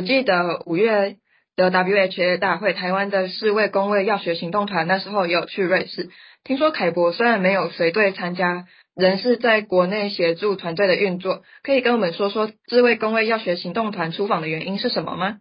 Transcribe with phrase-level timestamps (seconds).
[0.00, 1.16] 我记得五月
[1.56, 6.08] 的 WHA 大会，台湾的世卫公卫药学行动团那时候也有去瑞士。
[6.42, 8.64] 听说凯博虽然没有随队参加，
[8.96, 11.42] 仍是在国内协助团队的运作。
[11.62, 15.36] 可以跟我们说说世卫公卫药学行动团出访的原因是什么吗？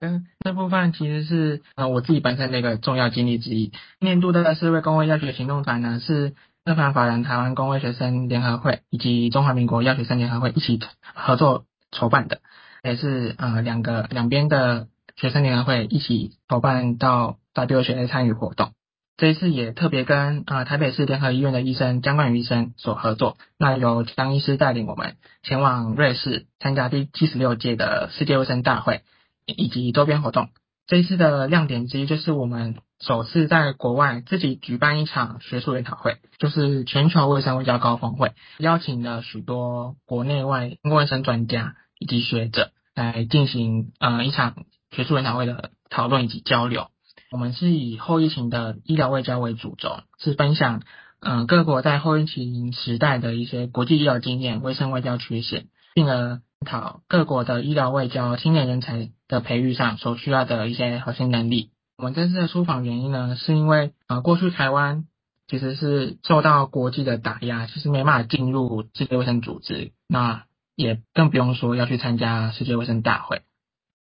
[0.00, 3.72] 嗯，这部分其实是呃我自己本身的一个重要经历之一。
[4.00, 6.28] 年度的世卫公卫药学行动团呢，是
[6.64, 10.80] 日本法人台湾公卫学生联合会以及中华民国药学生联合会一起
[11.14, 12.40] 合作筹办的，
[12.88, 18.72] 也是呃两个两边的学生联合会一起筹办到 WHA 参与活动。
[19.16, 29.02] 这一次也特别跟呃台北市联合医院的医生江冠宇医生所合作，那由江医师带领我们前往瑞士参加第七十六届的世界卫生大会。
[29.56, 30.50] 以及周边活动，
[30.86, 42.72] 这一次的亮点之一就是我们首次在国外自己举办一场学术研讨会，就是全球卫生外交高峰会，邀请了许多国内外公共卫生专家以及学者
[43.04, 44.54] 来进行呃一场
[44.90, 46.88] 学术研讨会的讨论以及交流。
[47.30, 50.82] 我们是以后疫情的医疗外交为主轴，是分享
[51.20, 59.10] 嗯各国在后疫情时代的一些国际医疗经验、卫生外交缺陷，并而讨各国的医疗外交青年人才。
[59.28, 61.68] 的培育上所需要的一些核心能力。
[61.98, 65.04] 我们这次的出访原因呢，是因为呃过去台湾
[65.46, 70.44] 其实是受到国际的打压，其实没办法进入世界卫生组织，那
[70.78, 73.42] 也更不用说要去参加世界卫生大会。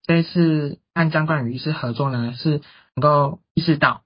[0.04, 2.62] 这一次和张冠宇医师合作呢，是
[2.96, 4.04] 能够意识到，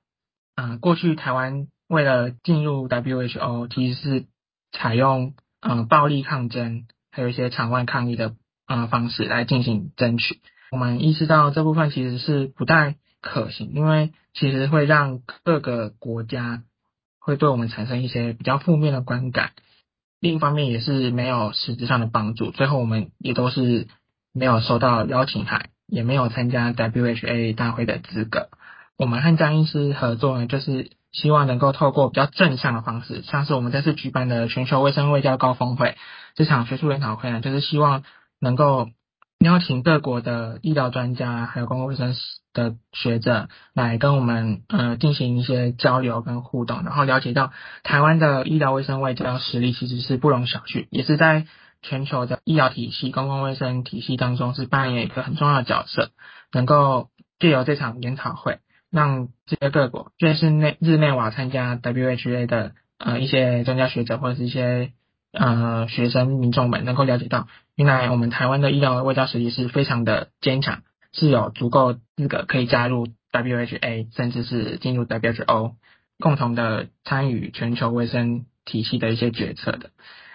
[0.56, 4.26] 嗯过去台湾为了进入 WHO，其实是
[4.72, 8.36] 采用嗯暴力抗争，还有一些场外抗议的
[8.68, 10.40] 嗯方式来进行争取。
[10.72, 16.64] 我们意识到这部分其实是不太可行，因为其实会让各个国家
[17.20, 19.52] 会对我们产生一些比较负面的观感。
[20.22, 23.88] 另一方面也是没有实质上的帮助，最后我们也都是
[24.32, 28.48] 没有收到邀请函，也没有参加 WHA 大会的资格。
[28.98, 35.98] 我们和张医师合作呢，就是希望能够透过比较正向的方式，像是我们这次举办的全球卫生卫教高峰会
[36.36, 38.04] 这场学术研讨会呢，就是希望
[38.40, 38.88] 能够。
[39.44, 42.14] 邀请各国的医疗专家，还有公共卫生
[42.54, 47.52] 的学者来跟我们呃进行一些交流跟互动，然后了解到
[47.84, 51.46] 台湾的医疗卫生外交实力其实是不容小觑，也是在
[51.82, 56.12] 全球的医疗体系、公共卫生体系当中是扮演一个很重要的角色。
[56.52, 64.94] 能够借由这场研讨会，让这些各国，特别是内日内瓦参加 WHA 的呃一些专家学者或者是一些。
[65.34, 70.82] 呃，学生民众们能够了解到，原来我们台湾的医疗卫教实力是非常的坚强，
[71.14, 75.74] 是有足够资格可以加入 WHA，甚至是进入 WHO，
[76.20, 79.90] 共同的参与全球卫生体系的一些决策的。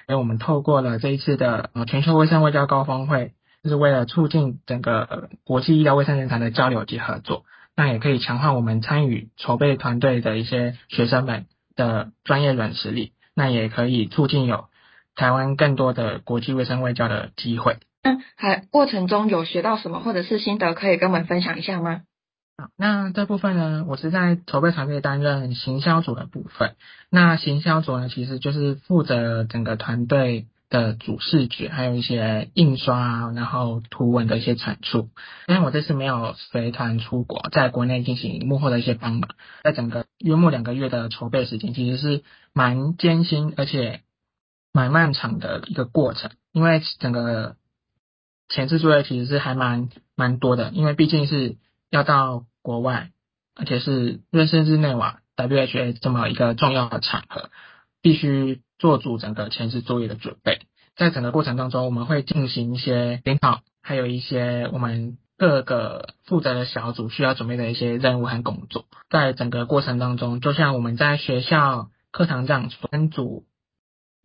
[0.07, 3.33] 而我们透过了这一次的呃全球卫生外交高峰会，
[3.63, 7.45] 就是为了促进整个国际医疗卫生人才的交流及合作，
[7.75, 14.67] 那也可以强化我们参与筹备团队的一些学生们的专业软实力，那也可以促进有。
[15.17, 17.79] 台湾更多的国际卫生外交的机会。
[18.07, 22.03] 嗯，还过程中有学到什么或者是心得，可以跟我们分享一下吗？
[22.57, 26.77] 好，那这部分呢，我是在筹备团队担任行销组的部分。
[27.11, 35.11] 那行销组呢，其实就是负责整个团队的主视觉，还有一些印刷，然后图文的一些产出。
[35.49, 39.31] 因为我这次没有随团出国，在国内进行幕后的一些帮忙，
[39.65, 44.01] 在整个约莫两个月的筹备时间，其实是蛮艰辛，而且。
[44.73, 47.57] 蛮漫长的一个过程，因为整个
[48.49, 51.57] 前置作业其实是还蛮蛮多的，因为毕竟是
[51.91, 53.11] 要到国外，
[53.55, 57.51] 而且是瑞士日内瓦 WHA 这么一个重要的场合，
[58.03, 60.61] 必须做足整个前置作业的准备。
[60.97, 68.87] 在整个过程当中，我们会进行一些编号，还有一些我们各个负责的小组需要准备的一些任务和工作。
[69.11, 73.45] 在整个过程当中，就像我们在学校课堂上分组。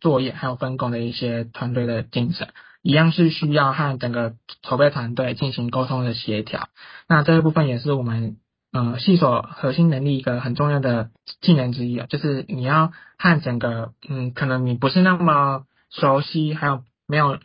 [0.00, 2.48] 作业还有分工的一些团队的精神，
[2.82, 6.68] 一样是需要和整个筹备团队进行沟通的协调。
[7.08, 8.36] 那这一部分也是我们
[8.72, 17.38] 呃系所核心能力一个很重要的技能之一啊，就是你要和整个嗯可能你不是那么熟悉，还有没有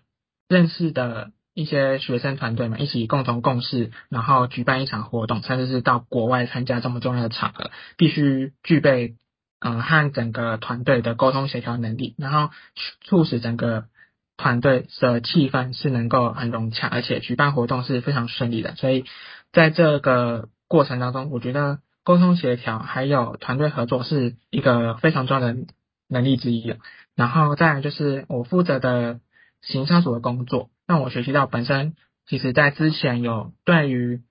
[0.50, 9.16] 认识的一些学生团队嘛，一起共同共事，然后举办一场活动，甚至是到国外参加这么重要的场合，必须具备。
[9.60, 12.54] 嗯，和整个团队的沟通协调能力，然后
[13.02, 13.86] 促使整个
[14.38, 18.76] 团队的气氛是能够很融洽，而且举办活动是非常顺利的。
[18.76, 19.04] 所以
[19.52, 25.58] 在这个过程当中，我觉得沟通协调还有团队合作是一个非常重要的
[26.08, 26.76] 能力之一。
[27.16, 29.20] 然后再就是我负责的
[29.62, 31.96] 行销组的工作，让我学习到本身
[32.28, 34.22] 其实在之前有对于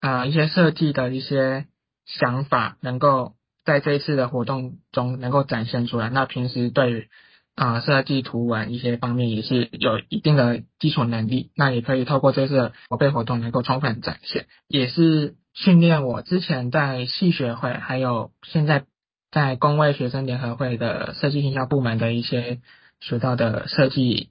[0.00, 1.66] 啊一些设计的一些
[2.04, 3.34] 想法，能够
[3.64, 6.08] 在这一次的活动中能够展现出来。
[6.08, 7.08] 那平时对于
[7.56, 18.84] 啊设计图文一些方面也是有一定的基础能力，那也可以透过这次筹备活动能够充分展现，也是训练我之前在系学会还有现在
[19.30, 22.60] 在工位学生联合会的设计营销部门的一些
[23.00, 24.28] 学到的设计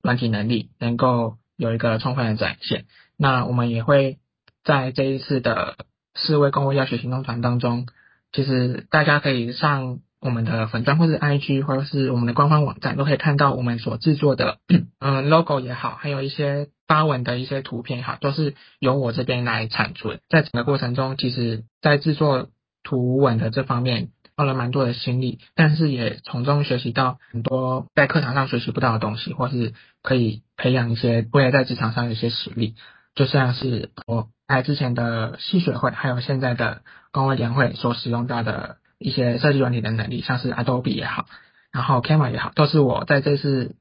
[0.00, 2.84] 软体能力，能够有一个充分的展现。
[3.16, 4.18] 那我们也会
[4.62, 5.78] 在这一次的
[6.14, 7.88] 四位工位教学行动团当中，
[8.32, 9.98] 其实大家可以上。
[10.20, 14.58] 我们的粉钻或者 IG 或者是我们的官方网站都可以看到我们所制作的
[14.98, 20.14] 嗯 logo 也好，还有一些发文的一些图片哈，都是由我这边来产出。
[20.28, 22.48] 在整个过程中，其实在制作
[22.82, 29.72] 图文的这方面花了蛮多的心力，但是也从中学习到很多在课堂上学习不到的东西，或是
[30.02, 32.74] 可以培养一些未来在职场上的一些实力。
[33.14, 36.82] 就像是我在之前的系学会，还有现在的
[37.12, 38.78] 工位联会所使用到的。
[38.98, 41.26] 一些设计软体的能力，像是 Adobe 也好，
[41.70, 43.76] 然后 Canva 也好，都是我在这次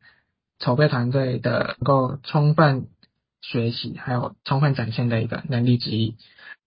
[0.60, 2.88] 筹备团队的能够充分
[3.42, 6.16] 学习还有充分展现的一个能力之一。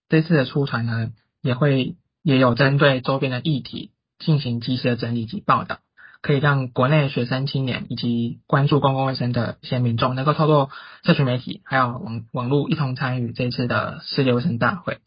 [0.08, 1.10] 这次的出团呢，
[1.42, 5.78] 也会也有针对周边的议题进行及时的整理及报道，
[6.20, 10.70] 可以让国内学生青年以及关注公共卫生的一些民众，能够透过
[11.04, 14.98] 社群媒体还有网网络一同参与这次的世界卫生大会。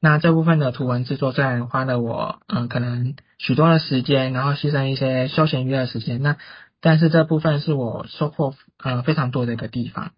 [0.00, 6.36] 那这部分的图文制作虽然花了我嗯可能许多的时间，然后牺牲一些休闲娱乐时间，那
[6.80, 10.12] 但是这部分是我收获呃非常多的一个地方。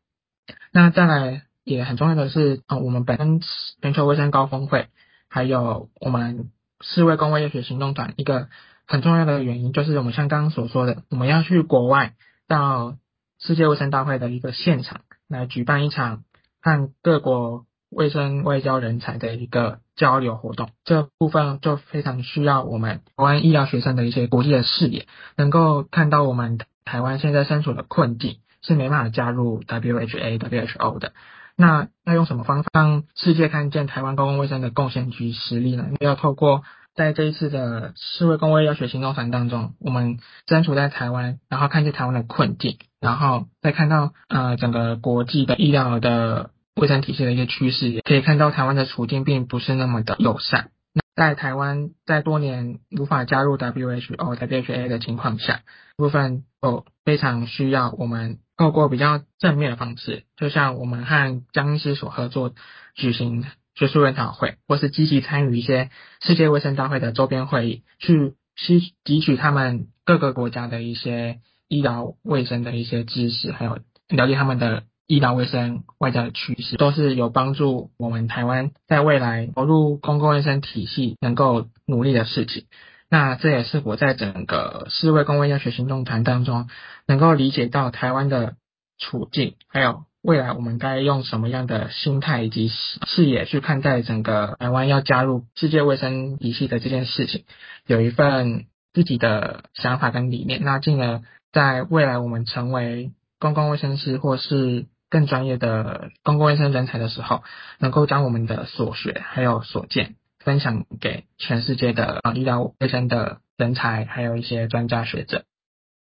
[0.70, 3.40] 那再来也很重要的是，呃我们本身
[3.80, 4.88] 全球卫生高峰会，
[5.30, 6.50] 还有我们
[6.82, 8.48] 世卫公卫医学行动团，一个
[8.86, 12.12] 很重要的原因就是我们像刚刚所说的，我们要去国外
[12.46, 12.98] 到
[13.38, 16.24] 世界卫生大会的一个现场来举办一场
[16.60, 17.64] 和各国。
[17.90, 25.06] 卫生外交人才的一个交流活动，这部分就非常需要我们台湾医疗学生的一些国际的视野，
[25.36, 31.12] 能够看到我们台湾现在身处的困境是没办法加入 WHA、WHO 的。
[31.56, 35.88] 那要用什么方法让世界看见台湾公共卫生的贡献及实力呢？
[35.98, 36.62] 要透过
[36.94, 46.50] 在这一次的世卫公卫药学行动团当中，我们身处在台湾，然后看见台湾的困境，然后再看到呃整个国际的医疗的。
[46.76, 50.70] 卫生体系的一些趋势，也可以看到台湾的处境并不是那么的友善。
[51.14, 55.60] 在台湾在多年无法加入 WHO、WHA 的情况下，
[55.96, 62.54] 部分哦非常需要我们透过比较正面的方式，就像我们和江医师所合作
[62.94, 63.44] 举行
[63.74, 65.90] 学术研讨会，或是积极参与一些
[66.22, 73.78] 世界卫生大会的周边会议，去吸汲取他们各个国家的一些医疗卫生的一些知识，还有
[74.08, 74.84] 了解他们的。
[75.10, 82.66] 医疗卫生外交的趋势都是有帮助我们台湾在未来投入公共卫生体系能够努力的事情。
[83.08, 86.68] 那这也是我在整个世卫公卫药学行动团当中
[87.08, 88.54] 能够理解到台湾的
[88.98, 97.42] 处境，还有未来我们该用什么样的心态以及视野去看待整个台湾要加入世界卫生体系的这件事情，
[97.84, 100.62] 有一份自己的想法跟理念。
[100.62, 107.42] 那进而在未来我们成为公共卫生师或是更专业的公共卫生人才的时候，
[107.78, 115.44] 能够将我们的所学还有所见分享给全世界的啊医疗卫生的人才，还有一些专家学者。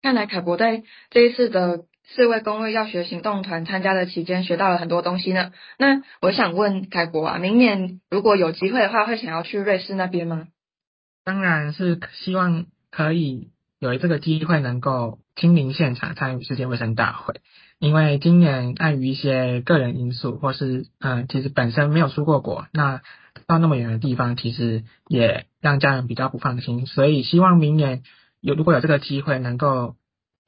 [0.02, 5.52] 看来凯博在这一次的世卫公卫药学行动团参加的期间，学到了很多东西呢。
[5.80, 10.48] 那我想问凯博啊，明年如果有机会的话，会想要去瑞士那边吗？
[11.24, 17.42] 当然是希望可以有这个机会，能够亲临现场参与世界卫生大会。
[17.78, 23.02] 因为今年碍于一些个人因素，或是嗯，其实本身没有出过国，那
[23.48, 26.86] 到那么远的地方，其实也让家人比较不放心。
[26.86, 28.04] 所以希望明年
[28.40, 29.98] 有如果有这个机会，能够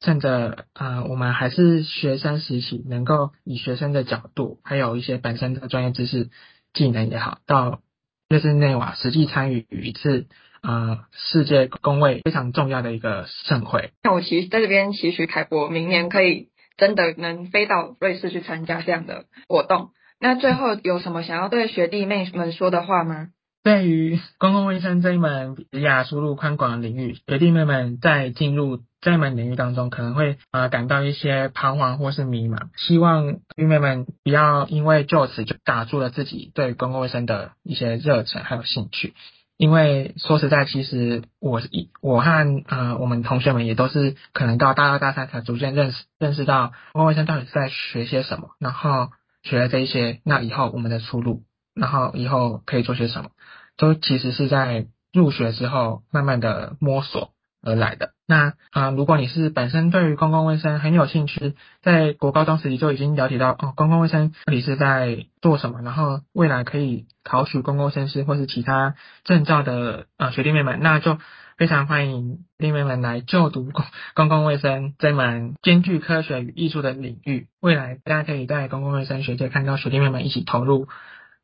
[0.00, 6.30] 趁着呃我们还是学生时期，能够以学生的角度，还有一些本身的专业知识、
[6.72, 7.82] 技能也好，到
[8.30, 10.28] 瑞士内瓦实际参与一次
[10.62, 13.92] 呃世界工位非常重要的一个盛会。
[14.02, 16.48] 那我其实在这边期许凯博明年可以。
[16.78, 19.90] 真的能飞到瑞士去参加这样的活动？
[20.20, 23.30] 那最后有什么想要对学弟妹们说的话吗？
[23.64, 32.68] 对于公共卫生这一门比亚输入宽广的领域，学弟妹们在进入这一门领域当中，可能会呃感到一些彷徨或是迷茫。
[32.76, 39.14] 希望学弟妹们不要因为就此就打住了自己对公共卫生的一些热忱还有兴趣。
[39.58, 49.10] 因为说实在，其实我一我和呃我们同学们也都是可能到大二大三才逐渐认识认识到公共卫生到底是在学些什么，然后
[49.42, 51.42] 学了这一些，那以后我们的出路，
[51.74, 53.30] 然后以后可以做些什么，
[53.76, 58.10] 都其实是在入学之后慢慢的摸索而来的。
[58.26, 71.18] 那啊，如果你是本身对于公共卫生很有兴趣，在国高中时期就已经了解到哦，公共卫生到底是在做什么，然后未来可以考取公共卫生师或是其他证照的啊学弟妹们，那就
[71.56, 73.84] 非常欢迎弟妹们来就读公
[74.14, 77.48] 公共卫生这门兼具科学与艺术的领域。
[77.60, 80.86] 未来大家可以在公共卫生学界看到学弟妹们一起投入。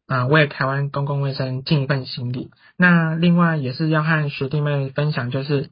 [0.06, 2.50] 啊，为台湾公共卫生尽一份心力。
[2.76, 5.70] 那另外也是要和学弟妹分享，就是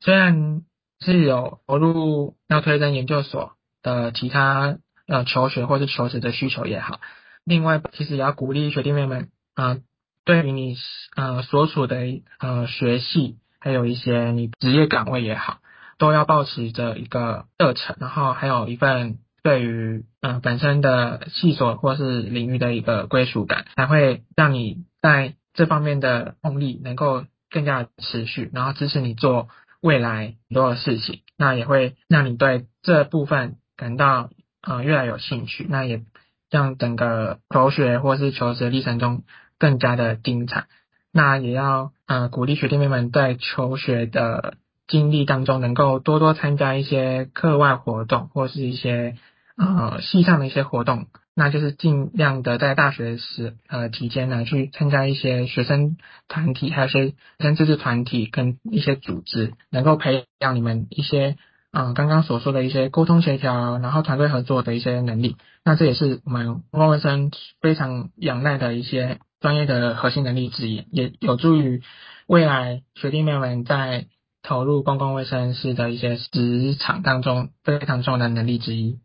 [0.00, 0.62] 虽然
[1.00, 7.00] 是有投入要推甄研究所的其他呃求学或是求职的需求也好，
[7.44, 9.78] 另外其实也要鼓励学弟妹们啊，
[10.24, 10.76] 对于你
[11.16, 11.96] 呃所处的
[12.38, 15.58] 呃学系，还有一些你职业岗位也好，
[15.98, 19.18] 都要保持着一个热忱，然后还有一份。
[19.46, 29.46] 对于嗯本身的系所或是领域的一个归属感，才会让你在这方面的动力能够更加持续，然后支持你做
[29.80, 31.20] 未来很多的事情。
[31.38, 34.30] 那也会让你对这部分感到
[34.62, 36.02] 呃越来有兴趣，那也
[36.50, 39.22] 让整个求学或是求职历程中
[39.60, 40.66] 更加的精彩。
[41.12, 44.54] 那也要呃鼓励学弟妹们在求学的
[44.88, 49.16] 经历当中，能够多多参加一些课外活动或是一些。
[49.56, 55.96] 呃，系上的一些活动，那就是尽量的在大学时呃期间呢，去参加一些学生
[56.28, 61.36] 团体，还有些学生自治团体跟一些组织，能够培养你们一些
[61.70, 65.36] 啊刚刚所说的一些沟通协调，然后团队合作的一些能力。
[65.64, 67.30] 那这也是我们公共卫生
[67.62, 71.80] 非常仰赖的一些专业的核心能力之一，也有助于
[72.26, 74.06] 未来学弟妹们在
[74.42, 78.98] 投入公共卫生室的一些职场当中非常重要的能力之一。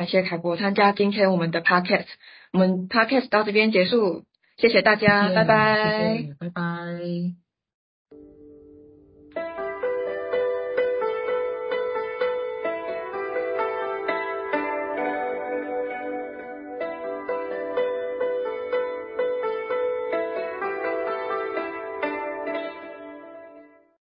[0.00, 2.06] 感谢凯博参加今天我们的 podcast，
[2.54, 4.24] 我们 podcast 到这边结束，
[4.56, 7.39] 谢谢大家，拜拜，拜拜。